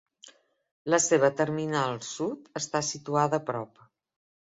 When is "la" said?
0.93-0.99